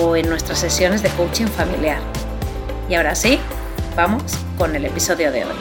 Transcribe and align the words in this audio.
o 0.00 0.16
en 0.16 0.28
nuestras 0.28 0.58
sesiones 0.58 1.02
de 1.02 1.10
coaching 1.10 1.46
familiar. 1.46 2.00
Y 2.88 2.94
ahora 2.94 3.14
sí, 3.14 3.38
vamos 3.94 4.22
con 4.56 4.74
el 4.74 4.84
episodio 4.86 5.30
de 5.30 5.44
hoy. 5.44 5.56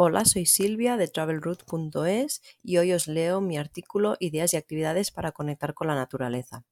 Hola, 0.00 0.24
soy 0.24 0.46
Silvia 0.46 0.96
de 0.96 1.08
travelroute.es 1.08 2.42
y 2.62 2.76
hoy 2.76 2.92
os 2.92 3.08
leo 3.08 3.40
mi 3.40 3.58
artículo 3.58 4.16
Ideas 4.20 4.54
y 4.54 4.56
actividades 4.56 5.10
para 5.10 5.32
conectar 5.32 5.74
con 5.74 5.88
la 5.88 5.96
naturaleza. 5.96 6.64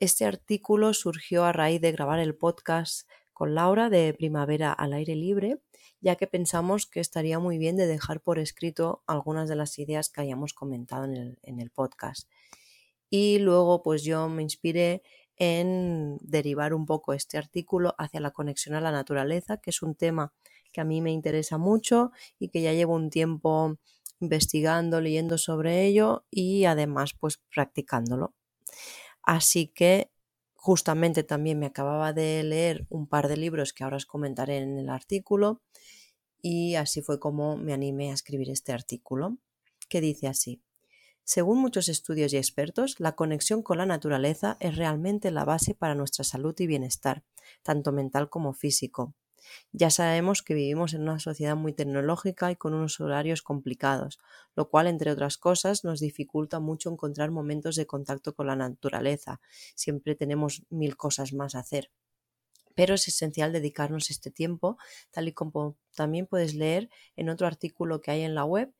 Este 0.00 0.24
artículo 0.24 0.94
surgió 0.94 1.44
a 1.44 1.52
raíz 1.52 1.82
de 1.82 1.92
grabar 1.92 2.20
el 2.20 2.34
podcast 2.34 3.06
con 3.38 3.54
Laura 3.54 3.88
de 3.88 4.12
Primavera 4.14 4.72
al 4.72 4.92
aire 4.92 5.14
libre, 5.14 5.60
ya 6.00 6.16
que 6.16 6.26
pensamos 6.26 6.86
que 6.86 6.98
estaría 6.98 7.38
muy 7.38 7.56
bien 7.56 7.76
de 7.76 7.86
dejar 7.86 8.20
por 8.20 8.40
escrito 8.40 9.04
algunas 9.06 9.48
de 9.48 9.54
las 9.54 9.78
ideas 9.78 10.10
que 10.10 10.22
hayamos 10.22 10.54
comentado 10.54 11.04
en 11.04 11.14
el, 11.14 11.38
en 11.42 11.60
el 11.60 11.70
podcast. 11.70 12.28
Y 13.08 13.38
luego 13.38 13.84
pues 13.84 14.02
yo 14.02 14.28
me 14.28 14.42
inspiré 14.42 15.04
en 15.36 16.18
derivar 16.20 16.74
un 16.74 16.84
poco 16.84 17.12
este 17.12 17.38
artículo 17.38 17.94
hacia 17.96 18.18
la 18.18 18.32
conexión 18.32 18.74
a 18.74 18.80
la 18.80 18.90
naturaleza, 18.90 19.58
que 19.58 19.70
es 19.70 19.82
un 19.82 19.94
tema 19.94 20.32
que 20.72 20.80
a 20.80 20.84
mí 20.84 21.00
me 21.00 21.12
interesa 21.12 21.58
mucho 21.58 22.10
y 22.40 22.48
que 22.48 22.60
ya 22.60 22.72
llevo 22.72 22.96
un 22.96 23.08
tiempo 23.08 23.78
investigando, 24.18 25.00
leyendo 25.00 25.38
sobre 25.38 25.86
ello 25.86 26.24
y 26.28 26.64
además 26.64 27.14
pues 27.16 27.40
practicándolo. 27.54 28.34
Así 29.22 29.68
que 29.68 30.10
justamente 30.60 31.22
también 31.22 31.60
me 31.60 31.66
acababa 31.66 32.12
de 32.12 32.42
leer 32.42 32.84
un 32.90 33.06
par 33.06 33.28
de 33.28 33.36
libros 33.36 33.72
que 33.72 33.84
ahora 33.84 33.96
os 33.96 34.06
comentaré 34.06 34.58
en 34.58 34.76
el 34.76 34.88
artículo 34.88 35.62
y 36.42 36.74
así 36.74 37.00
fue 37.00 37.20
como 37.20 37.56
me 37.56 37.72
animé 37.72 38.10
a 38.10 38.14
escribir 38.14 38.50
este 38.50 38.72
artículo, 38.72 39.38
que 39.88 40.00
dice 40.00 40.26
así. 40.26 40.60
Según 41.22 41.58
muchos 41.58 41.88
estudios 41.88 42.32
y 42.32 42.38
expertos, 42.38 42.98
la 42.98 43.12
conexión 43.12 43.62
con 43.62 43.78
la 43.78 43.86
naturaleza 43.86 44.56
es 44.58 44.76
realmente 44.76 45.30
la 45.30 45.44
base 45.44 45.74
para 45.74 45.94
nuestra 45.94 46.24
salud 46.24 46.54
y 46.58 46.66
bienestar, 46.66 47.22
tanto 47.62 47.92
mental 47.92 48.28
como 48.28 48.52
físico. 48.52 49.14
Ya 49.72 49.90
sabemos 49.90 50.42
que 50.42 50.54
vivimos 50.54 50.94
en 50.94 51.02
una 51.02 51.18
sociedad 51.18 51.56
muy 51.56 51.72
tecnológica 51.72 52.50
y 52.50 52.56
con 52.56 52.74
unos 52.74 53.00
horarios 53.00 53.42
complicados, 53.42 54.18
lo 54.54 54.68
cual, 54.68 54.86
entre 54.86 55.10
otras 55.10 55.38
cosas, 55.38 55.84
nos 55.84 56.00
dificulta 56.00 56.60
mucho 56.60 56.90
encontrar 56.90 57.30
momentos 57.30 57.76
de 57.76 57.86
contacto 57.86 58.34
con 58.34 58.46
la 58.46 58.56
naturaleza. 58.56 59.40
Siempre 59.74 60.14
tenemos 60.14 60.62
mil 60.70 60.96
cosas 60.96 61.32
más 61.32 61.54
a 61.54 61.60
hacer. 61.60 61.90
Pero 62.74 62.94
es 62.94 63.08
esencial 63.08 63.52
dedicarnos 63.52 64.10
este 64.10 64.30
tiempo, 64.30 64.78
tal 65.10 65.28
y 65.28 65.32
como 65.32 65.76
también 65.94 66.26
puedes 66.26 66.54
leer 66.54 66.88
en 67.16 67.28
otro 67.28 67.46
artículo 67.46 68.00
que 68.00 68.12
hay 68.12 68.22
en 68.22 68.34
la 68.34 68.44
web 68.44 68.72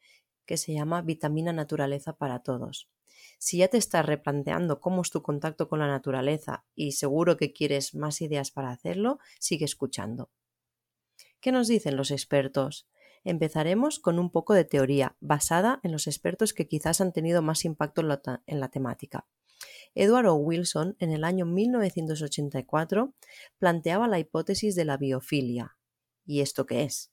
que 0.46 0.56
se 0.56 0.72
llama 0.72 1.02
Vitamina 1.02 1.52
Naturaleza 1.52 2.16
para 2.16 2.38
Todos. 2.42 2.88
Si 3.38 3.58
ya 3.58 3.68
te 3.68 3.76
estás 3.76 4.06
replanteando 4.06 4.80
cómo 4.80 5.02
es 5.02 5.10
tu 5.10 5.22
contacto 5.22 5.68
con 5.68 5.78
la 5.78 5.86
naturaleza 5.86 6.64
y 6.74 6.92
seguro 6.92 7.36
que 7.36 7.52
quieres 7.52 7.94
más 7.94 8.20
ideas 8.20 8.50
para 8.50 8.70
hacerlo, 8.70 9.18
sigue 9.38 9.64
escuchando. 9.64 10.30
¿Qué 11.40 11.52
nos 11.52 11.68
dicen 11.68 11.96
los 11.96 12.10
expertos? 12.10 12.88
Empezaremos 13.22 14.00
con 14.00 14.18
un 14.18 14.30
poco 14.30 14.54
de 14.54 14.64
teoría, 14.64 15.16
basada 15.20 15.78
en 15.84 15.92
los 15.92 16.08
expertos 16.08 16.52
que 16.52 16.66
quizás 16.66 17.00
han 17.00 17.12
tenido 17.12 17.42
más 17.42 17.64
impacto 17.64 18.00
en 18.00 18.60
la, 18.60 18.68
temática. 18.70 19.26
Edward 19.94 20.30
Wilson, 20.32 20.96
en 20.98 21.12
el 21.12 21.22
año 21.22 21.46
1984, 21.46 23.14
planteaba 23.58 24.08
la 24.08 24.18
hipótesis 24.18 24.74
de 24.74 24.84
la 24.84 24.96
biofilia. 24.96 25.76
¿Y 26.26 26.40
esto 26.40 26.66
qué 26.66 26.82
es? 26.82 27.12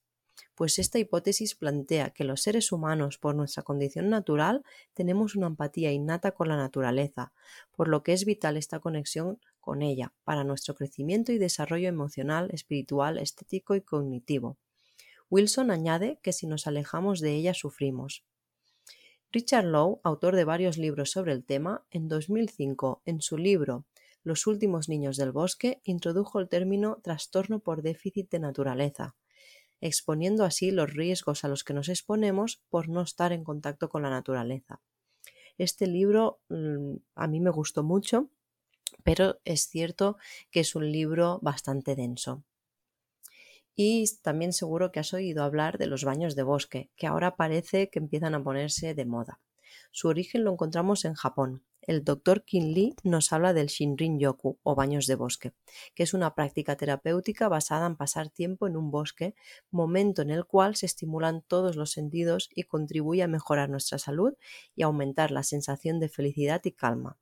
Pues 0.56 0.80
esta 0.80 1.00
hipótesis 1.00 1.54
plantea 1.54 2.10
que 2.10 2.24
los 2.24 2.42
seres 2.42 2.72
humanos, 2.72 3.18
por 3.18 3.36
nuestra 3.36 3.64
condición 3.64 4.10
natural, 4.10 4.64
tenemos 4.94 5.36
una 5.36 5.48
empatía 5.48 5.92
innata 5.92 6.32
con 6.32 6.48
la 6.48 6.58
naturaleza, 6.58 7.32
por 7.72 7.88
lo 7.88 8.04
que 8.04 8.14
es 8.14 8.26
vital 8.26 8.58
esta 8.58 8.80
conexión 8.80 9.40
con 9.66 9.82
ella 9.82 10.14
para 10.24 10.44
nuestro 10.44 10.76
crecimiento 10.76 11.32
y 11.32 11.40
desarrollo 11.40 11.90
emocional, 11.90 12.50
espiritual, 12.52 13.18
estético 13.18 13.76
y 13.76 13.82
cognitivo. 13.82 14.58
Wilson 15.32 15.72
añade 15.72 16.20
que 16.22 16.34
si 16.34 16.46
nos 16.46 16.68
alejamos 16.68 17.20
de 17.20 17.34
ella 17.34 17.56
sufrimos. 17.56 18.24
Richard 19.32 19.66
Lowe, 19.66 20.00
autor 20.04 20.36
de 20.36 20.46
varios 20.46 20.78
libros 20.78 21.10
sobre 21.10 21.34
el 21.34 21.44
tema, 21.44 21.84
en 21.90 22.08
2005, 22.08 23.02
en 23.06 23.22
su 23.22 23.38
libro 23.38 23.86
Los 24.24 24.46
últimos 24.46 24.88
niños 24.88 25.18
del 25.18 25.32
bosque, 25.32 25.82
introdujo 25.84 26.40
el 26.40 26.48
término 26.48 27.00
trastorno 27.04 27.60
por 27.60 27.82
déficit 27.82 28.30
de 28.30 28.40
naturaleza, 28.40 29.16
exponiendo 29.82 30.46
así 30.46 30.70
los 30.70 30.94
riesgos 30.94 31.44
a 31.44 31.48
los 31.48 31.64
que 31.64 31.74
nos 31.74 31.90
exponemos 31.90 32.62
por 32.70 32.88
no 32.88 33.02
estar 33.02 33.34
en 33.34 33.44
contacto 33.44 33.90
con 33.90 34.04
la 34.04 34.12
naturaleza. 34.12 34.80
Este 35.58 35.88
libro 35.88 36.40
mm, 36.50 36.98
a 37.16 37.28
mí 37.28 37.40
me 37.40 37.50
gustó 37.50 37.84
mucho 37.84 38.30
pero 39.04 39.40
es 39.46 39.68
cierto 39.68 40.18
que 40.52 40.62
es 40.62 40.76
un 40.76 40.92
libro 40.92 41.40
bastante 41.42 41.96
denso. 41.96 42.44
Y 43.76 44.06
también 44.22 44.54
seguro 44.54 44.92
que 44.92 45.02
has 45.02 45.14
oído 45.14 45.44
hablar 45.44 45.78
de 45.78 45.88
los 45.88 46.06
baños 46.06 46.36
de 46.36 46.44
bosque, 46.44 46.90
que 46.96 47.08
ahora 47.08 47.36
parece 47.36 47.90
que 47.90 48.00
empiezan 48.00 48.34
a 48.34 48.44
ponerse 48.44 48.94
de 48.94 49.06
moda. 49.06 49.42
Su 49.92 50.08
origen 50.08 50.44
lo 50.44 50.52
encontramos 50.52 51.06
en 51.06 51.14
Japón. 51.14 51.64
El 51.82 52.04
doctor 52.04 52.44
Kin 52.44 52.74
Lee 52.74 52.96
nos 53.04 53.32
habla 53.32 53.54
del 53.54 53.68
Shinrin 53.68 54.20
Yoku 54.20 54.58
o 54.64 54.76
baños 54.76 55.06
de 55.06 55.16
bosque, 55.16 55.54
que 55.94 56.04
es 56.04 56.14
una 56.14 56.34
práctica 56.34 56.76
terapéutica 56.76 57.48
basada 57.48 57.86
en 57.86 57.96
pasar 57.96 58.30
tiempo 58.30 58.66
en 58.66 58.76
un 58.76 58.90
bosque, 58.90 59.36
momento 59.70 60.22
en 60.22 60.32
el 60.32 60.46
cual 60.46 60.76
se 60.76 60.88
estimulan 60.88 61.44
todos 61.48 61.76
los 61.76 61.92
sentidos 61.92 62.50
y 62.56 62.64
contribuye 62.64 63.22
a 63.22 63.28
mejorar 63.28 63.70
nuestra 63.70 64.00
salud 64.00 64.34
y 64.76 64.82
aumentar 64.82 65.30
la 65.30 65.44
sensación 65.44 66.00
de 66.00 66.10
felicidad 66.10 66.62
y 66.64 66.72
calma. 66.72 67.20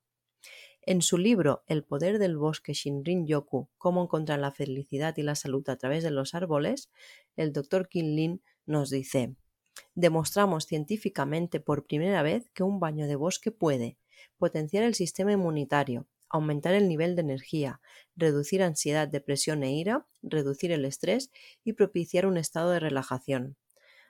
En 0.86 1.00
su 1.00 1.16
libro 1.16 1.64
El 1.66 1.82
poder 1.82 2.18
del 2.18 2.36
bosque 2.36 2.74
Shinrin-yoku, 2.74 3.70
cómo 3.78 4.02
encontrar 4.02 4.38
la 4.38 4.52
felicidad 4.52 5.16
y 5.16 5.22
la 5.22 5.34
salud 5.34 5.66
a 5.70 5.76
través 5.76 6.04
de 6.04 6.10
los 6.10 6.34
árboles, 6.34 6.90
el 7.36 7.54
Dr. 7.54 7.88
Lin 7.90 8.42
nos 8.66 8.90
dice, 8.90 9.34
demostramos 9.94 10.66
científicamente 10.66 11.58
por 11.58 11.86
primera 11.86 12.22
vez 12.22 12.50
que 12.50 12.64
un 12.64 12.80
baño 12.80 13.06
de 13.06 13.16
bosque 13.16 13.50
puede 13.50 13.96
potenciar 14.36 14.84
el 14.84 14.94
sistema 14.94 15.32
inmunitario, 15.32 16.06
aumentar 16.28 16.74
el 16.74 16.86
nivel 16.86 17.16
de 17.16 17.22
energía, 17.22 17.80
reducir 18.14 18.62
ansiedad, 18.62 19.08
depresión 19.08 19.62
e 19.62 19.72
ira, 19.72 20.06
reducir 20.22 20.70
el 20.70 20.84
estrés 20.84 21.30
y 21.64 21.72
propiciar 21.72 22.26
un 22.26 22.36
estado 22.36 22.70
de 22.72 22.80
relajación. 22.80 23.56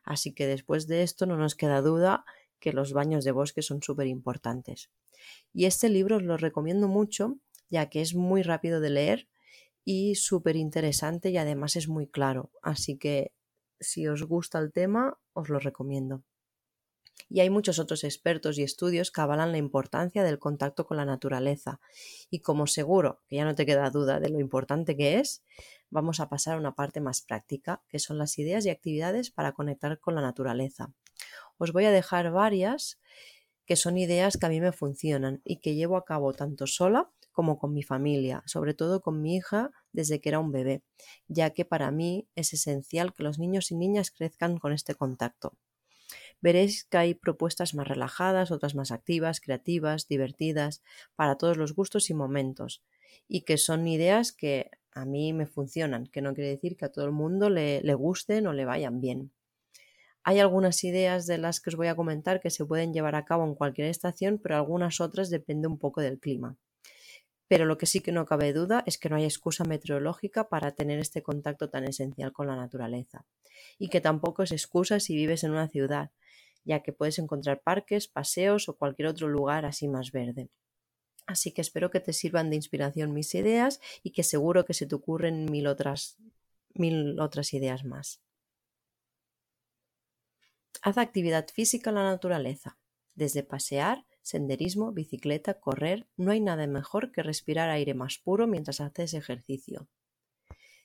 Así 0.03 0.33
que 0.33 0.49
después 0.49 0.89
de 0.89 1.05
esto 1.05 1.25
no 1.27 1.37
nos 1.37 1.55
queda 1.55 1.83
duda 1.83 2.25
que 2.65 2.73
los 2.73 2.95
baños 2.95 3.25
de 3.25 3.33
bosque 3.33 3.61
son 3.61 3.83
súper 3.83 4.07
importantes. 4.07 4.91
Y 5.53 5.67
este 5.67 5.91
libro 5.91 6.17
os 6.17 6.23
lo 6.23 6.39
recomiendo 6.39 6.89
mucho, 6.89 7.37
ya 7.69 7.91
que 7.91 8.01
es 8.01 8.15
muy 8.15 8.43
rápido 8.43 8.81
de 8.81 8.89
leer 8.89 9.29
y 9.85 10.15
súper 10.15 10.57
interesante 10.57 11.29
y 11.29 11.37
además 11.37 11.77
es 11.77 11.89
muy 11.89 12.07
claro. 12.07 12.51
Así 12.63 12.97
que 12.97 13.35
si 13.81 14.09
os 14.09 14.23
gusta 14.23 14.59
el 14.61 14.73
tema, 14.73 15.19
os 15.35 15.51
lo 15.51 15.59
recomiendo. 15.59 16.25
Y 17.29 17.41
hay 17.41 17.51
muchos 17.51 17.79
otros 17.79 18.03
expertos 18.03 18.59
y 18.59 18.63
estudios 18.63 19.11
que 19.11 19.21
avalan 19.21 19.53
la 19.53 19.59
importancia 19.59 20.23
del 20.25 20.39
contacto 20.39 20.87
con 20.87 20.97
la 20.97 21.05
naturaleza. 21.05 21.81
Y 22.31 22.41
como 22.41 22.67
seguro 22.67 23.21
que 23.29 23.37
ya 23.37 23.45
no 23.45 23.55
te 23.55 23.67
queda 23.67 23.91
duda 23.91 24.21
de 24.21 24.31
lo 24.31 24.41
importante 24.41 24.97
que 24.97 25.19
es, 25.19 25.45
vamos 25.91 26.19
a 26.19 26.31
pasar 26.31 26.55
a 26.55 26.61
una 26.61 26.75
parte 26.75 27.03
más 27.03 27.21
práctica, 27.21 27.83
que 27.91 27.99
son 27.99 28.17
las 28.17 28.39
ideas 28.39 28.65
y 28.65 28.71
actividades 28.71 29.31
para 29.31 29.53
conectar 29.53 30.01
con 30.01 30.15
la 30.15 30.23
naturaleza. 30.23 30.95
Os 31.59 31.73
voy 31.73 31.85
a 31.87 31.93
dejar 31.93 32.31
varias 32.33 32.99
que 33.67 33.77
son 33.77 33.99
ideas 33.99 34.37
que 34.37 34.47
a 34.47 34.49
mí 34.51 34.61
me 34.61 34.73
funcionan 34.73 35.41
y 35.45 35.59
que 35.61 35.75
llevo 35.75 35.97
a 35.97 36.05
cabo 36.05 36.33
tanto 36.35 36.67
sola 36.67 37.11
como 37.33 37.59
con 37.59 37.73
mi 37.75 37.83
familia, 37.83 38.43
sobre 38.47 38.75
todo 38.75 39.01
con 39.03 39.21
mi 39.23 39.37
hija 39.37 39.71
desde 39.93 40.21
que 40.21 40.29
era 40.31 40.39
un 40.41 40.53
bebé, 40.53 40.83
ya 41.29 41.51
que 41.51 41.65
para 41.65 41.91
mí 41.91 42.29
es 42.37 42.53
esencial 42.55 43.15
que 43.15 43.25
los 43.25 43.39
niños 43.39 43.71
y 43.73 43.77
niñas 43.77 44.11
crezcan 44.11 44.59
con 44.59 44.73
este 44.73 44.95
contacto. 44.95 45.57
Veréis 46.41 46.85
que 46.85 46.99
hay 46.99 47.15
propuestas 47.15 47.75
más 47.75 47.89
relajadas, 47.89 48.53
otras 48.53 48.75
más 48.77 48.93
activas, 48.93 49.41
creativas, 49.41 50.09
divertidas, 50.09 50.83
para 51.17 51.37
todos 51.37 51.57
los 51.57 51.75
gustos 51.75 52.11
y 52.11 52.15
momentos, 52.15 52.85
y 53.29 53.43
que 53.43 53.59
son 53.59 53.89
ideas 53.89 54.33
que 54.33 54.71
a 54.93 55.05
mí 55.07 55.33
me 55.35 55.47
funcionan, 55.47 56.07
que 56.07 56.23
no 56.23 56.35
quiere 56.35 56.51
decir 56.51 56.77
que 56.77 56.87
a 56.87 56.93
todo 56.93 57.05
el 57.07 57.13
mundo 57.13 57.51
le, 57.51 57.83
le 57.83 57.95
gusten 57.95 58.47
o 58.47 58.55
le 58.55 58.65
vayan 58.65 59.01
bien. 59.01 59.34
Hay 60.27 60.41
algunas 60.41 60.83
ideas 60.85 61.27
de 61.27 61.37
las 61.37 61.61
que 61.61 61.69
os 61.69 61.77
voy 61.77 61.89
a 61.89 61.95
comentar 61.95 62.41
que 62.41 62.49
se 62.49 62.65
pueden 62.65 62.95
llevar 62.95 63.15
a 63.15 63.27
cabo 63.27 63.45
en 63.45 63.55
cualquier 63.55 63.89
estación, 63.89 64.41
pero 64.43 64.57
algunas 64.57 65.03
otras 65.03 65.29
depende 65.29 65.69
un 65.69 65.79
poco 65.79 66.01
del 66.01 66.19
clima. 66.19 66.57
Pero 67.47 67.67
lo 67.67 67.77
que 67.77 67.85
sí 67.85 68.01
que 68.01 68.11
no 68.11 68.25
cabe 68.25 68.55
duda 68.55 68.83
es 68.87 68.97
que 68.97 69.11
no 69.11 69.17
hay 69.17 69.25
excusa 69.25 69.65
meteorológica 69.65 70.49
para 70.49 70.73
tener 70.73 70.99
este 70.99 71.23
contacto 71.23 71.69
tan 71.69 71.85
esencial 71.85 72.33
con 72.33 72.47
la 72.47 72.57
naturaleza. 72.57 73.27
Y 73.79 73.89
que 73.89 74.01
tampoco 74.01 74.43
es 74.43 74.53
excusa 74.53 74.99
si 74.99 75.15
vives 75.15 75.45
en 75.45 75.51
una 75.51 75.69
ciudad, 75.69 76.11
ya 76.65 76.83
que 76.83 76.95
puedes 76.95 77.19
encontrar 77.19 77.61
parques, 77.63 78.09
paseos 78.09 78.71
o 78.71 78.79
cualquier 78.79 79.09
otro 79.09 79.29
lugar 79.29 79.67
así 79.67 79.89
más 79.89 80.11
verde. 80.11 80.49
Así 81.27 81.53
que 81.53 81.61
espero 81.61 81.91
que 81.91 82.01
te 82.01 82.15
sirvan 82.15 82.49
de 82.49 82.57
inspiración 82.57 83.13
mis 83.13 83.35
ideas 83.35 83.79
y 84.03 84.13
que 84.13 84.23
seguro 84.23 84.65
que 84.65 84.73
se 84.73 84.87
te 84.87 84.95
ocurren 84.95 85.45
mil 85.51 85.67
otras, 85.67 86.17
mil 86.73 87.21
otras 87.21 87.53
ideas 87.53 87.85
más. 87.85 88.24
Haz 90.83 90.99
actividad 90.99 91.47
física 91.49 91.91
en 91.91 91.97
la 91.97 92.05
naturaleza. 92.05 92.79
Desde 93.15 93.43
pasear, 93.43 94.05
senderismo, 94.23 94.93
bicicleta, 94.93 95.61
correr, 95.61 96.07
no 96.17 96.33
hay 96.33 96.41
nada 96.41 96.67
mejor 96.67 97.13
que 97.13 97.23
respirar 97.23 97.71
aire 97.71 97.95
más 97.95 98.19
puro 98.19 98.47
mientras 98.47 98.81
haces 98.81 99.15
ejercicio. 99.15 99.89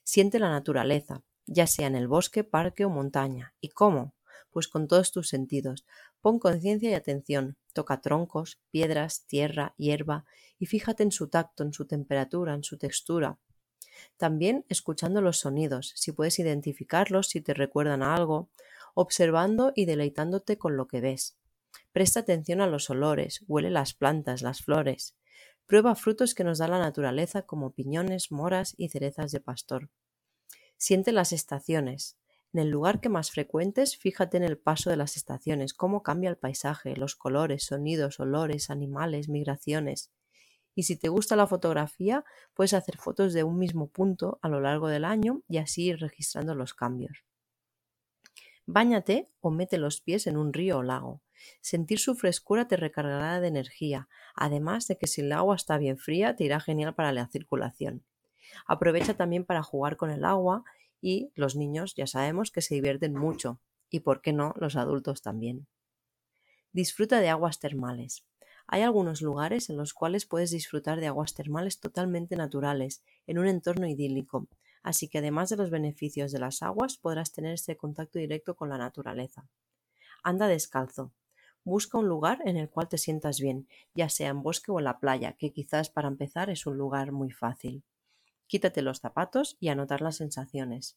Siente 0.04 0.38
la 0.38 0.50
naturaleza, 0.50 1.22
ya 1.46 1.66
sea 1.66 1.86
en 1.86 1.96
el 1.96 2.08
bosque, 2.08 2.44
parque 2.44 2.84
o 2.84 2.90
montaña. 2.90 3.54
¿Y 3.60 3.70
cómo? 3.70 4.14
Pues 4.50 4.68
con 4.68 4.88
todos 4.88 5.12
tus 5.12 5.28
sentidos. 5.28 5.84
Pon 6.20 6.38
conciencia 6.38 6.90
y 6.90 6.94
atención. 6.94 7.56
Toca 7.72 8.00
troncos, 8.00 8.60
piedras, 8.70 9.26
tierra, 9.26 9.74
hierba 9.76 10.24
y 10.58 10.66
fíjate 10.66 11.02
en 11.02 11.12
su 11.12 11.28
tacto, 11.28 11.62
en 11.62 11.72
su 11.72 11.86
temperatura, 11.86 12.54
en 12.54 12.64
su 12.64 12.76
textura. 12.76 13.38
También 14.16 14.64
escuchando 14.68 15.20
los 15.20 15.38
sonidos, 15.38 15.92
si 15.96 16.12
puedes 16.12 16.38
identificarlos, 16.38 17.28
si 17.28 17.40
te 17.40 17.54
recuerdan 17.54 18.02
a 18.02 18.14
algo, 18.14 18.50
observando 18.94 19.72
y 19.74 19.84
deleitándote 19.84 20.58
con 20.58 20.76
lo 20.76 20.86
que 20.86 21.00
ves. 21.00 21.38
Presta 21.92 22.20
atención 22.20 22.60
a 22.60 22.66
los 22.66 22.90
olores, 22.90 23.44
huele 23.46 23.70
las 23.70 23.94
plantas, 23.94 24.42
las 24.42 24.62
flores. 24.62 25.16
Prueba 25.66 25.94
frutos 25.94 26.34
que 26.34 26.44
nos 26.44 26.58
da 26.58 26.68
la 26.68 26.78
naturaleza 26.78 27.42
como 27.42 27.72
piñones, 27.72 28.32
moras 28.32 28.74
y 28.76 28.88
cerezas 28.88 29.32
de 29.32 29.40
pastor. 29.40 29.90
Siente 30.76 31.12
las 31.12 31.32
estaciones. 31.32 32.16
En 32.52 32.60
el 32.60 32.70
lugar 32.70 33.00
que 33.00 33.08
más 33.08 33.30
frecuentes, 33.30 33.96
fíjate 33.96 34.36
en 34.36 34.42
el 34.42 34.58
paso 34.58 34.90
de 34.90 34.96
las 34.96 35.16
estaciones, 35.16 35.74
cómo 35.74 36.02
cambia 36.02 36.30
el 36.30 36.36
paisaje, 36.36 36.96
los 36.96 37.14
colores, 37.14 37.64
sonidos, 37.64 38.18
olores, 38.18 38.70
animales, 38.70 39.28
migraciones. 39.28 40.10
Y 40.74 40.84
si 40.84 40.96
te 40.96 41.08
gusta 41.08 41.36
la 41.36 41.46
fotografía, 41.46 42.24
puedes 42.54 42.74
hacer 42.74 42.96
fotos 42.96 43.32
de 43.32 43.44
un 43.44 43.58
mismo 43.58 43.88
punto 43.88 44.38
a 44.42 44.48
lo 44.48 44.60
largo 44.60 44.88
del 44.88 45.04
año 45.04 45.42
y 45.48 45.58
así 45.58 45.84
ir 45.84 46.00
registrando 46.00 46.54
los 46.54 46.74
cambios. 46.74 47.24
Báñate 48.72 49.28
o 49.40 49.50
mete 49.50 49.78
los 49.78 50.00
pies 50.00 50.28
en 50.28 50.36
un 50.36 50.52
río 50.52 50.78
o 50.78 50.82
lago. 50.84 51.22
Sentir 51.60 51.98
su 51.98 52.14
frescura 52.14 52.68
te 52.68 52.76
recargará 52.76 53.40
de 53.40 53.48
energía, 53.48 54.08
además 54.36 54.86
de 54.86 54.96
que 54.96 55.08
si 55.08 55.22
el 55.22 55.32
agua 55.32 55.56
está 55.56 55.76
bien 55.76 55.98
fría 55.98 56.36
te 56.36 56.44
irá 56.44 56.60
genial 56.60 56.94
para 56.94 57.10
la 57.10 57.26
circulación. 57.26 58.04
Aprovecha 58.68 59.14
también 59.14 59.44
para 59.44 59.64
jugar 59.64 59.96
con 59.96 60.12
el 60.12 60.24
agua 60.24 60.62
y 61.00 61.32
los 61.34 61.56
niños 61.56 61.96
ya 61.96 62.06
sabemos 62.06 62.52
que 62.52 62.62
se 62.62 62.76
divierten 62.76 63.12
mucho 63.12 63.58
y 63.90 64.00
por 64.00 64.22
qué 64.22 64.32
no 64.32 64.54
los 64.56 64.76
adultos 64.76 65.20
también. 65.20 65.66
Disfruta 66.72 67.18
de 67.18 67.28
aguas 67.28 67.58
termales. 67.58 68.24
Hay 68.68 68.82
algunos 68.82 69.20
lugares 69.20 69.68
en 69.68 69.78
los 69.78 69.94
cuales 69.94 70.26
puedes 70.26 70.52
disfrutar 70.52 71.00
de 71.00 71.08
aguas 71.08 71.34
termales 71.34 71.80
totalmente 71.80 72.36
naturales, 72.36 73.02
en 73.26 73.40
un 73.40 73.48
entorno 73.48 73.88
idílico, 73.88 74.46
así 74.82 75.08
que 75.08 75.18
además 75.18 75.50
de 75.50 75.56
los 75.56 75.70
beneficios 75.70 76.32
de 76.32 76.38
las 76.38 76.62
aguas 76.62 76.96
podrás 76.96 77.32
tener 77.32 77.54
ese 77.54 77.76
contacto 77.76 78.18
directo 78.18 78.56
con 78.56 78.68
la 78.68 78.78
naturaleza. 78.78 79.48
Anda 80.22 80.48
descalzo. 80.48 81.12
Busca 81.64 81.98
un 81.98 82.08
lugar 82.08 82.40
en 82.44 82.56
el 82.56 82.70
cual 82.70 82.88
te 82.88 82.98
sientas 82.98 83.40
bien, 83.40 83.68
ya 83.94 84.08
sea 84.08 84.28
en 84.28 84.42
bosque 84.42 84.72
o 84.72 84.78
en 84.78 84.84
la 84.84 84.98
playa, 84.98 85.32
que 85.38 85.52
quizás 85.52 85.90
para 85.90 86.08
empezar 86.08 86.50
es 86.50 86.66
un 86.66 86.78
lugar 86.78 87.12
muy 87.12 87.30
fácil. 87.30 87.84
Quítate 88.46 88.82
los 88.82 89.00
zapatos 89.00 89.56
y 89.60 89.68
anotar 89.68 90.00
las 90.00 90.16
sensaciones. 90.16 90.96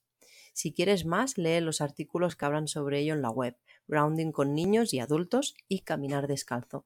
Si 0.53 0.74
quieres 0.74 1.06
más, 1.06 1.38
lee 1.38 1.59
los 1.59 1.81
artículos 1.81 2.36
que 2.36 2.45
hablan 2.45 2.68
sobre 2.68 3.00
ello 3.00 3.13
en 3.13 3.21
la 3.21 3.29
web, 3.29 3.57
Grounding 3.88 4.31
con 4.31 4.56
niños 4.56 4.94
y 4.94 5.00
adultos 5.00 5.56
y 5.68 5.79
Caminar 5.81 6.27
descalzo. 6.27 6.86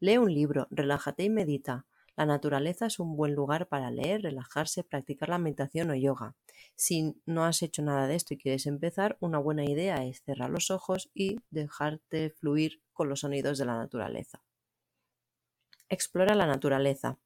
Lee 0.00 0.18
un 0.18 0.32
libro, 0.32 0.66
relájate 0.70 1.24
y 1.24 1.30
medita. 1.30 1.86
La 2.20 2.26
naturaleza 2.26 2.84
es 2.84 2.98
un 2.98 3.16
buen 3.16 3.34
lugar 3.34 3.66
para 3.68 3.90
leer, 3.90 4.20
relajarse, 4.20 4.84
practicar 4.84 5.30
la 5.30 5.38
meditación 5.38 5.88
o 5.88 5.94
yoga. 5.94 6.36
Si 6.76 7.16
no 7.24 7.46
has 7.46 7.62
hecho 7.62 7.80
nada 7.80 8.06
de 8.06 8.14
esto 8.14 8.34
y 8.34 8.36
quieres 8.36 8.66
empezar, 8.66 9.16
una 9.20 9.38
buena 9.38 9.64
idea 9.64 10.04
es 10.04 10.22
cerrar 10.22 10.50
los 10.50 10.70
ojos 10.70 11.10
y 11.14 11.38
dejarte 11.48 12.28
fluir 12.28 12.82
con 12.92 13.08
los 13.08 13.20
sonidos 13.20 13.56
de 13.56 13.64
la 13.64 13.78
naturaleza. 13.78 14.42
Explora 15.88 16.34
la 16.34 16.46
naturaleza. 16.46 17.18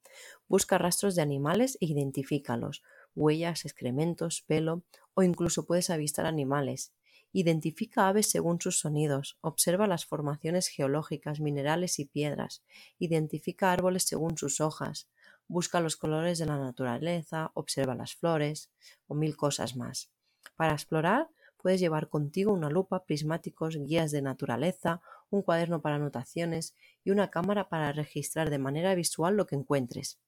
Busca 0.47 0.79
rastros 0.79 1.17
de 1.17 1.23
animales 1.23 1.77
e 1.81 1.87
identifícalos, 1.87 2.85
huellas, 3.17 3.65
excrementos, 3.65 4.43
pelo 4.43 4.85
o 5.15 5.25
incluso 5.25 5.67
puedes 5.67 5.91
avistar 5.91 6.25
animales. 6.25 6.93
Identifica 7.37 8.07
aves 8.07 8.31
según 8.31 8.61
sus 8.61 8.79
sonidos, 8.79 9.39
observa 9.41 9.89
las 9.89 10.07
formaciones 10.07 10.69
geológicas, 10.69 11.41
minerales 11.41 11.99
y 11.99 12.05
piedras, 12.05 12.63
identifica 13.01 13.73
árboles 13.73 14.05
según 14.05 14.39
sus 14.39 14.61
hojas, 14.61 15.09
busca 15.49 15.81
los 15.81 15.97
colores 15.97 16.39
de 16.39 16.47
la 16.47 16.59
naturaleza, 16.59 17.51
observa 17.55 17.97
las 17.97 18.15
flores 18.15 18.71
o 19.09 19.17
mil 19.17 19.37
cosas 19.37 19.75
más. 19.75 20.13
Para 20.55 20.75
explorar, 20.75 21.29
puedes 21.57 21.81
llevar 21.81 22.09
contigo 22.09 22.53
una 22.53 22.71
lupa, 22.71 23.05
prismáticos, 23.05 23.79
guías 23.79 24.13
de 24.13 24.23
naturaleza, 24.23 25.01
un 25.29 25.43
cuaderno 25.43 25.83
para 25.83 25.97
anotaciones 25.97 26.77
y 27.03 27.11
una 27.11 27.31
cámara 27.31 27.69
para 27.69 27.91
registrar 27.91 28.49
de 28.49 28.59
manera 28.59 28.95
visual 28.95 29.37
lo 29.37 29.49
que 29.49 29.57
encuentres. 29.57 30.21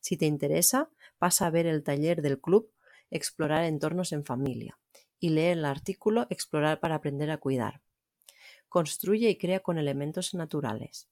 Si 0.00 0.16
te 0.16 0.24
interesa, 0.24 0.88
pasa 1.18 1.46
a 1.46 1.50
ver 1.50 1.66
el 1.66 1.82
taller 1.82 2.22
del 2.22 2.40
club 2.40 2.70
Explorar 3.10 3.64
entornos 3.64 4.12
en 4.12 4.24
familia 4.24 4.78
y 5.24 5.30
lee 5.30 5.46
el 5.46 5.64
artículo 5.64 6.26
Explorar 6.28 6.80
para 6.80 6.96
aprender 6.96 7.30
a 7.30 7.38
cuidar. 7.38 7.80
Construye 8.68 9.30
y 9.30 9.38
crea 9.38 9.60
con 9.60 9.78
elementos 9.78 10.34
naturales. 10.34 11.08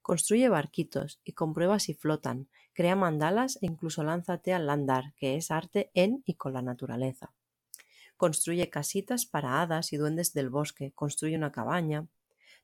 Construye 0.00 0.48
barquitos 0.48 1.20
y 1.22 1.34
comprueba 1.34 1.78
si 1.78 1.94
flotan, 1.94 2.48
crea 2.72 2.96
mandalas 2.96 3.60
e 3.62 3.66
incluso 3.66 4.02
lánzate 4.02 4.52
al 4.52 4.66
landar, 4.66 5.14
que 5.14 5.36
es 5.36 5.52
arte 5.52 5.92
en 5.94 6.24
y 6.26 6.34
con 6.34 6.54
la 6.54 6.62
naturaleza. 6.62 7.34
Construye 8.16 8.68
casitas 8.68 9.26
para 9.26 9.62
hadas 9.62 9.92
y 9.92 9.96
duendes 9.96 10.32
del 10.32 10.50
bosque, 10.50 10.90
construye 10.90 11.36
una 11.36 11.52
cabaña. 11.52 12.08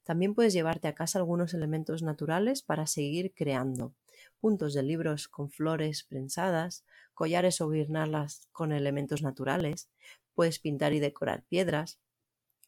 También 0.02 0.34
puedes 0.34 0.52
llevarte 0.52 0.88
a 0.88 0.96
casa 0.96 1.20
algunos 1.20 1.54
elementos 1.54 2.02
naturales 2.02 2.62
para 2.62 2.88
seguir 2.88 3.34
creando. 3.36 3.94
Puntos 4.40 4.74
de 4.74 4.82
libros 4.82 5.28
con 5.28 5.48
flores 5.48 6.02
prensadas, 6.02 6.84
collares 7.14 7.60
o 7.60 7.68
guirnaldas 7.68 8.48
con 8.50 8.72
elementos 8.72 9.22
naturales, 9.22 9.90
Puedes 10.38 10.60
pintar 10.60 10.92
y 10.92 11.00
decorar 11.00 11.42
piedras. 11.42 11.98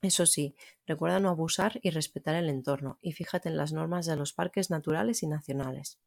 Eso 0.03 0.27
sí, 0.27 0.57
recuerda 0.89 1.21
no 1.21 1.29
abusar 1.29 1.79
y 1.85 1.91
respetar 1.91 2.35
el 2.35 2.49
entorno 2.49 2.99
y 3.01 3.13
fíjate 3.13 3.49
en 3.49 3.57
las 3.57 3.73
normas 3.73 4.07
de 4.07 4.17
los 4.17 4.33
parques 4.33 4.71
naturales 4.71 5.23
y 5.23 5.29
nacionales. 5.29 6.01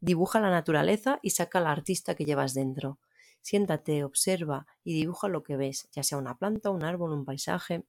Dibuja 0.00 0.40
la 0.40 0.50
naturaleza 0.50 1.18
y 1.22 1.30
saca 1.30 1.60
al 1.60 1.66
artista 1.66 2.14
que 2.14 2.26
llevas 2.26 2.52
dentro. 2.52 2.98
Siéntate, 3.40 4.04
observa 4.04 4.66
y 4.84 4.92
dibuja 4.92 5.28
lo 5.28 5.42
que 5.42 5.56
ves, 5.56 5.88
ya 5.92 6.02
sea 6.02 6.18
una 6.18 6.36
planta, 6.36 6.68
un 6.68 6.84
árbol, 6.84 7.12
un 7.12 7.24
paisaje. 7.24 7.86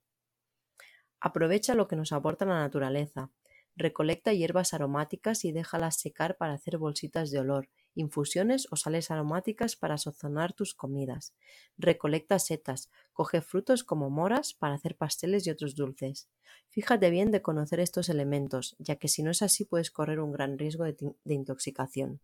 Aprovecha 1.20 1.76
lo 1.76 1.90
que 1.90 1.98
nos 1.98 2.14
aporta 2.14 2.46
la 2.46 2.60
naturaleza. 2.60 3.32
Recolecta 3.76 4.32
hierbas 4.32 4.74
aromáticas 4.74 5.44
y 5.44 5.52
déjalas 5.52 5.98
secar 5.98 6.38
para 6.38 6.54
hacer 6.54 6.78
bolsitas 6.78 7.32
de 7.32 7.40
olor 7.40 7.68
infusiones 7.96 8.68
o 8.72 8.76
sales 8.76 9.10
aromáticas 9.10 9.76
para 9.76 9.98
sazonar 9.98 10.54
tus 10.54 10.74
comidas. 10.74 11.34
Recolecta 11.78 12.38
setas, 12.40 12.92
coge 13.14 13.42
frutos 13.42 13.84
como 13.84 14.10
moras 14.10 14.54
para 14.54 14.76
hacer 14.76 14.96
pasteles 14.96 15.48
y 15.48 15.50
otros 15.50 15.76
dulces. 15.76 16.30
Fíjate 16.70 17.10
bien 17.10 17.32
de 17.32 17.42
conocer 17.42 17.80
estos 17.80 18.10
elementos, 18.10 18.76
ya 18.78 18.98
que 18.98 19.08
si 19.08 19.24
no 19.24 19.32
es 19.32 19.42
así 19.42 19.66
puedes 19.66 19.92
correr 19.92 20.20
un 20.20 20.32
gran 20.32 20.58
riesgo 20.58 20.84
de, 20.84 20.96
de 21.24 21.34
intoxicación. 21.34 22.22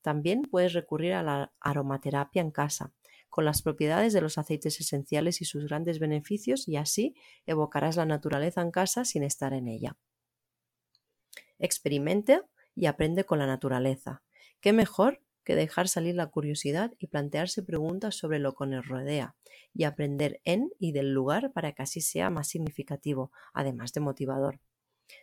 También 0.00 0.42
puedes 0.42 0.72
recurrir 0.72 1.12
a 1.12 1.22
la 1.22 1.52
aromaterapia 1.60 2.42
en 2.42 2.50
casa, 2.50 2.92
con 3.28 3.44
las 3.44 3.62
propiedades 3.62 4.12
de 4.12 4.20
los 4.20 4.36
aceites 4.36 4.78
esenciales 4.80 5.40
y 5.40 5.46
sus 5.46 5.64
grandes 5.66 5.98
beneficios 5.98 6.68
y 6.68 6.76
así 6.76 7.14
evocarás 7.46 7.96
la 7.96 8.04
naturaleza 8.04 8.60
en 8.60 8.70
casa 8.70 9.04
sin 9.04 9.22
estar 9.22 9.54
en 9.54 9.68
ella. 9.68 9.96
Experimente 11.58 12.42
y 12.74 12.86
aprende 12.86 13.24
con 13.24 13.38
la 13.38 13.46
naturaleza. 13.46 14.22
¿Qué 14.62 14.72
mejor 14.72 15.20
que 15.44 15.56
dejar 15.56 15.88
salir 15.88 16.14
la 16.14 16.28
curiosidad 16.28 16.92
y 16.98 17.08
plantearse 17.08 17.64
preguntas 17.64 18.14
sobre 18.14 18.38
lo 18.38 18.54
que 18.54 18.64
nos 18.66 18.86
rodea 18.86 19.34
y 19.74 19.84
aprender 19.84 20.40
en 20.44 20.70
y 20.78 20.92
del 20.92 21.12
lugar 21.12 21.52
para 21.52 21.72
que 21.72 21.82
así 21.82 22.00
sea 22.00 22.30
más 22.30 22.46
significativo, 22.46 23.32
además 23.52 23.92
de 23.92 24.00
motivador. 24.00 24.60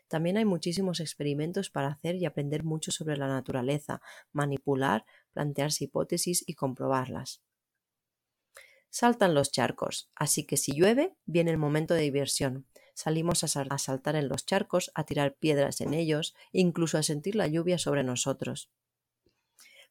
También 0.09 0.35
hay 0.35 0.43
muchísimos 0.43 0.99
experimentos 0.99 1.69
para 1.69 1.87
hacer 1.87 2.15
y 2.15 2.25
aprender 2.25 2.65
mucho 2.65 2.91
sobre 2.91 3.15
la 3.15 3.29
naturaleza, 3.29 4.01
manipular, 4.33 5.05
plantearse 5.31 5.85
hipótesis 5.85 6.43
y 6.45 6.55
comprobarlas. 6.55 7.41
Saltan 8.89 9.33
los 9.33 9.51
charcos, 9.51 10.09
así 10.15 10.45
que 10.45 10.57
si 10.57 10.73
llueve, 10.73 11.15
viene 11.25 11.51
el 11.51 11.57
momento 11.57 11.93
de 11.93 12.01
diversión. 12.01 12.67
Salimos 12.93 13.45
a, 13.45 13.77
saltar 13.77 14.17
en 14.17 14.27
los 14.27 14.45
charcos, 14.45 14.91
a 14.95 15.05
tirar 15.05 15.37
piedras 15.37 15.79
en 15.79 15.93
ellos 15.93 16.35
incluso 16.51 16.97
a 16.97 17.03
sentir 17.03 17.35
la 17.35 17.47
lluvia 17.47 17.77
sobre 17.77 18.03
nosotros. 18.03 18.69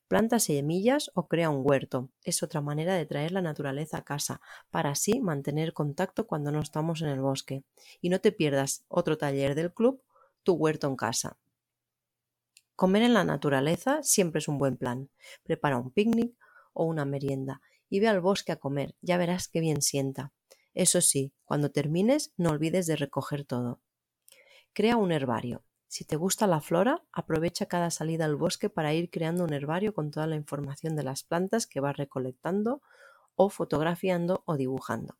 Planta 0.08 0.38
semillas 0.38 1.10
o 1.14 1.28
crea 1.28 1.50
un 1.50 1.60
huerto. 1.62 2.08
Es 2.24 2.42
otra 2.42 2.62
manera 2.62 2.94
de 2.94 3.04
traer 3.04 3.30
la 3.30 3.42
naturaleza 3.42 3.98
a 3.98 4.04
casa, 4.04 4.40
para 4.70 4.90
así 4.90 5.20
mantener 5.20 5.74
contacto 5.74 6.26
cuando 6.26 6.50
no 6.50 6.60
estamos 6.60 7.02
en 7.02 7.08
el 7.08 7.20
bosque. 7.20 7.62
Y 8.00 8.08
no 8.08 8.18
te 8.18 8.32
pierdas 8.32 8.84
otro 8.88 9.18
taller 9.18 9.54
del 9.54 9.72
club, 9.72 10.02
tu 10.42 10.54
huerto 10.54 10.86
en 10.86 10.96
casa. 10.96 11.36
Comer 12.74 13.02
en 13.02 13.12
la 13.12 13.24
naturaleza 13.24 14.02
siempre 14.02 14.38
es 14.38 14.48
un 14.48 14.56
buen 14.56 14.78
plan. 14.78 15.10
Prepara 15.42 15.76
un 15.76 15.90
picnic 15.90 16.34
o 16.72 16.84
una 16.84 17.04
merienda 17.04 17.60
y 17.90 18.00
ve 18.00 18.08
al 18.08 18.20
bosque 18.20 18.52
a 18.52 18.56
comer, 18.56 18.94
ya 19.02 19.18
verás 19.18 19.48
qué 19.48 19.60
bien 19.60 19.82
sienta. 19.82 20.32
Eso 20.74 21.00
sí, 21.00 21.32
cuando 21.44 21.70
termines 21.70 22.32
no 22.36 22.50
olvides 22.50 22.86
de 22.86 22.96
recoger 22.96 23.44
todo. 23.44 23.80
Crea 24.72 24.96
un 24.96 25.12
herbario. 25.12 25.64
Si 25.88 26.04
te 26.04 26.16
gusta 26.16 26.46
la 26.46 26.60
flora, 26.60 27.02
aprovecha 27.12 27.66
cada 27.66 27.90
salida 27.90 28.26
al 28.26 28.36
bosque 28.36 28.68
para 28.68 28.92
ir 28.92 29.10
creando 29.10 29.44
un 29.44 29.54
herbario 29.54 29.94
con 29.94 30.10
toda 30.10 30.26
la 30.26 30.36
información 30.36 30.94
de 30.96 31.02
las 31.02 31.22
plantas 31.24 31.66
que 31.66 31.80
vas 31.80 31.96
recolectando 31.96 32.82
o 33.36 33.48
fotografiando 33.48 34.42
o 34.44 34.56
dibujando. 34.56 35.16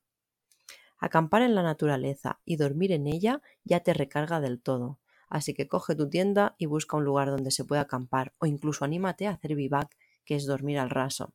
Acampar 0.99 1.43
en 1.43 1.55
la 1.55 1.63
naturaleza 1.63 2.41
y 2.45 2.57
dormir 2.57 2.93
en 2.93 3.07
ella 3.07 3.41
ya 3.65 3.81
te 3.81 3.95
recarga 3.95 4.41
del 4.41 4.61
todo, 4.61 4.99
así 5.29 5.55
que 5.55 5.69
coge 5.69 5.95
tu 5.95 6.11
tienda 6.11 6.55
y 6.59 6.67
busca 6.67 6.97
un 6.97 7.05
lugar 7.05 7.31
donde 7.31 7.51
se 7.51 7.65
pueda 7.65 7.83
acampar 7.83 8.35
o 8.39 8.47
incluso 8.47 8.85
anímate 8.85 9.27
a 9.27 9.31
hacer 9.33 9.55
vivac, 9.55 9.97
que 10.25 10.35
es 10.35 10.47
dormir 10.47 10.79
al 10.79 10.91
raso. 10.91 11.33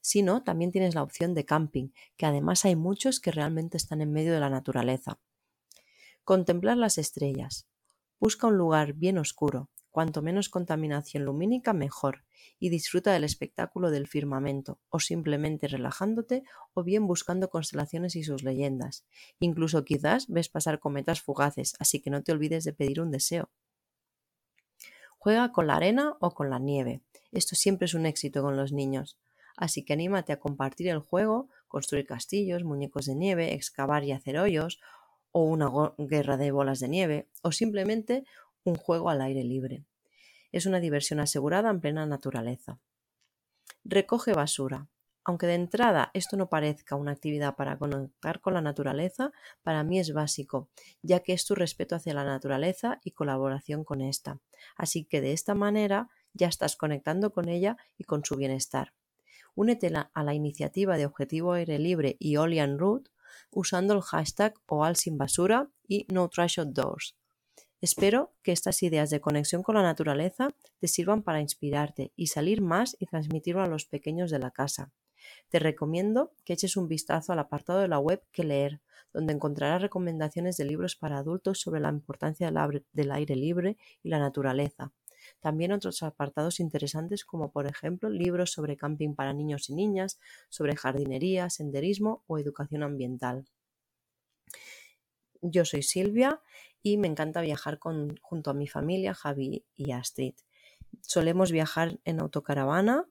Si 0.00 0.22
no, 0.22 0.42
también 0.44 0.72
tienes 0.72 0.94
la 0.94 1.02
opción 1.02 1.34
de 1.34 1.44
camping, 1.44 1.90
que 2.16 2.26
además 2.26 2.64
hay 2.64 2.76
muchos 2.76 3.20
que 3.20 3.32
realmente 3.32 3.76
están 3.76 4.00
en 4.02 4.12
medio 4.12 4.32
de 4.32 4.40
la 4.40 4.50
naturaleza. 4.50 5.18
Contemplar 6.24 6.76
las 6.76 6.98
estrellas. 6.98 7.67
Busca 8.20 8.46
un 8.46 8.58
lugar 8.58 8.94
bien 8.94 9.16
oscuro, 9.18 9.70
cuanto 9.90 10.22
menos 10.22 10.48
contaminación 10.48 11.24
lumínica 11.24 11.72
mejor, 11.72 12.24
y 12.58 12.68
disfruta 12.68 13.12
del 13.12 13.24
espectáculo 13.24 13.90
del 13.90 14.06
firmamento, 14.06 14.80
o 14.88 15.00
simplemente 15.00 15.68
relajándote, 15.68 16.42
o 16.74 16.82
bien 16.82 17.06
buscando 17.06 17.48
constelaciones 17.48 18.16
y 18.16 18.24
sus 18.24 18.42
leyendas. 18.42 19.04
Incluso 19.38 19.84
quizás 19.84 20.26
ves 20.28 20.48
pasar 20.48 20.80
cometas 20.80 21.20
fugaces, 21.20 21.74
así 21.78 22.00
que 22.00 22.10
no 22.10 22.22
te 22.22 22.32
olvides 22.32 22.64
de 22.64 22.72
pedir 22.72 23.00
un 23.00 23.10
deseo. 23.10 23.50
Juega 25.18 25.52
con 25.52 25.66
la 25.66 25.76
arena 25.76 26.16
o 26.20 26.32
con 26.32 26.50
la 26.50 26.58
nieve. 26.58 27.02
Esto 27.32 27.56
siempre 27.56 27.86
es 27.86 27.94
un 27.94 28.06
éxito 28.06 28.42
con 28.42 28.56
los 28.56 28.72
niños. 28.72 29.18
Así 29.56 29.84
que 29.84 29.94
anímate 29.94 30.32
a 30.32 30.38
compartir 30.38 30.88
el 30.88 31.00
juego, 31.00 31.48
construir 31.66 32.06
castillos, 32.06 32.62
muñecos 32.62 33.06
de 33.06 33.16
nieve, 33.16 33.54
excavar 33.54 34.04
y 34.04 34.12
hacer 34.12 34.38
hoyos, 34.38 34.80
o 35.32 35.42
una 35.42 35.70
guerra 35.98 36.36
de 36.36 36.50
bolas 36.50 36.80
de 36.80 36.88
nieve, 36.88 37.28
o 37.42 37.52
simplemente 37.52 38.24
un 38.64 38.74
juego 38.74 39.10
al 39.10 39.20
aire 39.20 39.44
libre. 39.44 39.84
Es 40.52 40.66
una 40.66 40.80
diversión 40.80 41.20
asegurada 41.20 41.70
en 41.70 41.80
plena 41.80 42.06
naturaleza. 42.06 42.78
Recoge 43.84 44.32
basura. 44.32 44.88
Aunque 45.24 45.46
de 45.46 45.54
entrada 45.54 46.10
esto 46.14 46.38
no 46.38 46.48
parezca 46.48 46.96
una 46.96 47.12
actividad 47.12 47.54
para 47.54 47.78
conectar 47.78 48.40
con 48.40 48.54
la 48.54 48.62
naturaleza, 48.62 49.30
para 49.62 49.84
mí 49.84 49.98
es 49.98 50.14
básico, 50.14 50.70
ya 51.02 51.20
que 51.20 51.34
es 51.34 51.44
tu 51.44 51.54
respeto 51.54 51.96
hacia 51.96 52.14
la 52.14 52.24
naturaleza 52.24 52.98
y 53.04 53.10
colaboración 53.10 53.84
con 53.84 54.00
esta. 54.00 54.40
Así 54.74 55.04
que 55.04 55.20
de 55.20 55.34
esta 55.34 55.54
manera 55.54 56.08
ya 56.32 56.48
estás 56.48 56.76
conectando 56.76 57.30
con 57.30 57.50
ella 57.50 57.76
y 57.98 58.04
con 58.04 58.24
su 58.24 58.36
bienestar. 58.36 58.94
Únete 59.54 59.92
a 59.94 60.22
la 60.22 60.34
iniciativa 60.34 60.96
de 60.96 61.04
Objetivo 61.04 61.52
Aire 61.52 61.78
Libre 61.78 62.16
y 62.18 62.36
Olian 62.36 62.78
Root 62.78 63.10
usando 63.50 63.94
el 63.94 64.02
hashtag 64.02 64.54
OAL 64.66 64.96
sin 64.96 65.18
basura 65.18 65.70
y 65.86 66.06
No 66.12 66.28
Trash 66.28 66.60
Outdoors. 66.60 67.16
Espero 67.80 68.32
que 68.42 68.50
estas 68.50 68.82
ideas 68.82 69.08
de 69.10 69.20
conexión 69.20 69.62
con 69.62 69.76
la 69.76 69.82
naturaleza 69.82 70.50
te 70.80 70.88
sirvan 70.88 71.22
para 71.22 71.40
inspirarte 71.40 72.12
y 72.16 72.26
salir 72.26 72.60
más 72.60 72.96
y 72.98 73.06
transmitirlo 73.06 73.62
a 73.62 73.68
los 73.68 73.86
pequeños 73.86 74.30
de 74.30 74.40
la 74.40 74.50
casa. 74.50 74.90
Te 75.48 75.58
recomiendo 75.60 76.32
que 76.44 76.54
eches 76.54 76.76
un 76.76 76.88
vistazo 76.88 77.32
al 77.32 77.38
apartado 77.38 77.78
de 77.78 77.88
la 77.88 78.00
web 78.00 78.22
que 78.32 78.44
leer, 78.44 78.80
donde 79.12 79.32
encontrarás 79.32 79.80
recomendaciones 79.80 80.56
de 80.56 80.64
libros 80.64 80.96
para 80.96 81.18
adultos 81.18 81.60
sobre 81.60 81.80
la 81.80 81.90
importancia 81.90 82.50
del 82.92 83.10
aire 83.12 83.36
libre 83.36 83.76
y 84.02 84.08
la 84.08 84.18
naturaleza, 84.18 84.92
también 85.40 85.72
otros 85.72 86.02
apartados 86.02 86.60
interesantes 86.60 87.24
como 87.24 87.50
por 87.50 87.66
ejemplo 87.66 88.10
libros 88.10 88.52
sobre 88.52 88.76
camping 88.76 89.14
para 89.14 89.32
niños 89.32 89.70
y 89.70 89.74
niñas, 89.74 90.18
sobre 90.48 90.76
jardinería, 90.76 91.50
senderismo 91.50 92.22
o 92.26 92.38
educación 92.38 92.82
ambiental. 92.82 93.46
Yo 95.40 95.64
soy 95.64 95.82
Silvia 95.82 96.40
y 96.82 96.96
me 96.96 97.08
encanta 97.08 97.40
viajar 97.40 97.78
junto 97.80 98.50
a 98.50 98.54
mi 98.54 98.66
familia, 98.66 99.14
Javi 99.14 99.64
y 99.76 99.92
Astrid. 99.92 100.34
Solemos 101.00 101.52
viajar 101.52 102.00
en 102.04 102.20
autocaravana, 102.20 103.06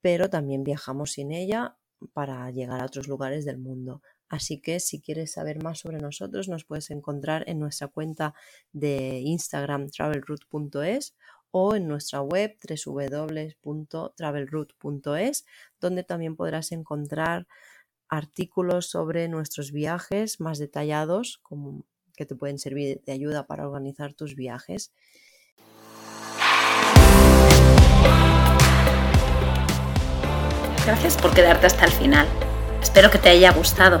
pero 0.00 0.30
también 0.30 0.64
viajamos 0.64 1.12
sin 1.12 1.32
ella 1.32 1.76
para 2.12 2.50
llegar 2.50 2.80
a 2.80 2.86
otros 2.86 3.08
lugares 3.08 3.44
del 3.44 3.58
mundo. 3.58 4.02
Así 4.30 4.62
que 4.62 4.80
si 4.80 5.00
quieres 5.00 5.32
saber 5.32 5.62
más 5.62 5.80
sobre 5.80 5.98
nosotros, 5.98 6.48
nos 6.48 6.64
puedes 6.64 6.90
encontrar 6.90 7.44
en 7.48 7.58
nuestra 7.58 7.88
cuenta 7.88 8.32
de 8.72 9.18
Instagram 9.18 9.90
travelroute.es 9.90 11.16
o 11.50 11.74
en 11.74 11.88
nuestra 11.88 12.22
web 12.22 12.56
www.travelroute.es, 12.86 15.44
donde 15.80 16.04
también 16.04 16.36
podrás 16.36 16.70
encontrar 16.70 17.48
artículos 18.08 18.86
sobre 18.86 19.26
nuestros 19.28 19.72
viajes 19.72 20.40
más 20.40 20.58
detallados, 20.58 21.42
que 22.14 22.24
te 22.24 22.36
pueden 22.36 22.60
servir 22.60 23.02
de 23.04 23.12
ayuda 23.12 23.48
para 23.48 23.66
organizar 23.66 24.14
tus 24.14 24.36
viajes. 24.36 24.92
Gracias 30.86 31.16
por 31.16 31.34
quedarte 31.34 31.66
hasta 31.66 31.84
el 31.84 31.92
final. 31.92 32.28
Espero 32.80 33.10
que 33.10 33.18
te 33.18 33.28
haya 33.28 33.52
gustado. 33.52 34.00